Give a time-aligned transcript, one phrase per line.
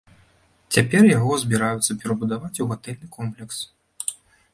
[0.77, 3.57] Цяпер яго збіраюцца перабудаваць у гатэльны комплекс.